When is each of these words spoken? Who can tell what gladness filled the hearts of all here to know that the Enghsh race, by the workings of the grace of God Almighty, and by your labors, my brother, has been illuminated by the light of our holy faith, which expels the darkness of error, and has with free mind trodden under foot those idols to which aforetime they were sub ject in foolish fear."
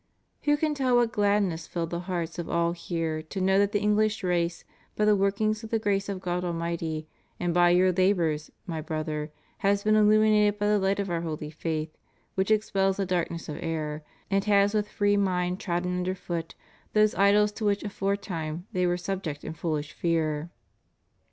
Who 0.45 0.57
can 0.57 0.73
tell 0.73 0.95
what 0.95 1.11
gladness 1.11 1.67
filled 1.67 1.91
the 1.91 1.99
hearts 1.99 2.39
of 2.39 2.49
all 2.49 2.71
here 2.71 3.21
to 3.21 3.39
know 3.39 3.59
that 3.59 3.71
the 3.71 3.81
Enghsh 3.81 4.23
race, 4.23 4.63
by 4.95 5.05
the 5.05 5.15
workings 5.15 5.63
of 5.63 5.69
the 5.69 5.77
grace 5.77 6.09
of 6.09 6.21
God 6.21 6.43
Almighty, 6.43 7.07
and 7.39 7.53
by 7.53 7.69
your 7.69 7.91
labors, 7.91 8.49
my 8.65 8.81
brother, 8.81 9.31
has 9.59 9.83
been 9.83 9.95
illuminated 9.95 10.57
by 10.57 10.65
the 10.69 10.79
light 10.79 10.99
of 10.99 11.11
our 11.11 11.21
holy 11.21 11.51
faith, 11.51 11.95
which 12.33 12.49
expels 12.49 12.97
the 12.97 13.05
darkness 13.05 13.47
of 13.47 13.59
error, 13.61 14.01
and 14.31 14.45
has 14.45 14.73
with 14.73 14.89
free 14.89 15.17
mind 15.17 15.59
trodden 15.59 15.97
under 15.99 16.15
foot 16.15 16.55
those 16.93 17.13
idols 17.13 17.51
to 17.51 17.63
which 17.65 17.83
aforetime 17.83 18.65
they 18.73 18.87
were 18.87 18.97
sub 18.97 19.21
ject 19.21 19.43
in 19.43 19.53
foolish 19.53 19.91
fear." 19.93 20.49